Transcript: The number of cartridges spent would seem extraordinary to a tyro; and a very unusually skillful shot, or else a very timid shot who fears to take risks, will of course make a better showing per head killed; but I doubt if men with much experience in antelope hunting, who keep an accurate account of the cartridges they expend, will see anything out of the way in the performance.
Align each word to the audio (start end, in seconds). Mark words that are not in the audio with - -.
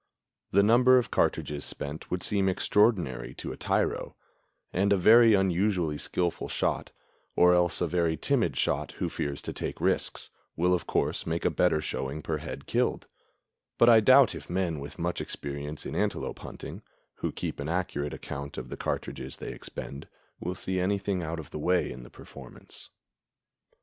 The 0.49 0.63
number 0.63 0.97
of 0.97 1.11
cartridges 1.11 1.63
spent 1.63 2.09
would 2.09 2.23
seem 2.23 2.49
extraordinary 2.49 3.35
to 3.35 3.51
a 3.51 3.55
tyro; 3.55 4.15
and 4.73 4.91
a 4.91 4.97
very 4.97 5.35
unusually 5.35 5.99
skillful 5.99 6.47
shot, 6.49 6.91
or 7.35 7.53
else 7.53 7.81
a 7.81 7.87
very 7.87 8.17
timid 8.17 8.57
shot 8.57 8.93
who 8.93 9.09
fears 9.09 9.43
to 9.43 9.53
take 9.53 9.79
risks, 9.79 10.31
will 10.55 10.73
of 10.73 10.87
course 10.87 11.27
make 11.27 11.45
a 11.45 11.51
better 11.51 11.81
showing 11.81 12.23
per 12.23 12.37
head 12.37 12.65
killed; 12.65 13.05
but 13.77 13.89
I 13.89 13.99
doubt 13.99 14.33
if 14.33 14.49
men 14.49 14.79
with 14.79 14.97
much 14.97 15.21
experience 15.21 15.85
in 15.85 15.95
antelope 15.95 16.39
hunting, 16.39 16.81
who 17.17 17.31
keep 17.31 17.59
an 17.59 17.69
accurate 17.69 18.11
account 18.11 18.57
of 18.57 18.69
the 18.69 18.77
cartridges 18.77 19.35
they 19.37 19.53
expend, 19.53 20.07
will 20.39 20.55
see 20.55 20.79
anything 20.79 21.21
out 21.21 21.39
of 21.39 21.51
the 21.51 21.59
way 21.59 21.91
in 21.91 22.01
the 22.01 22.09
performance. 22.09 22.89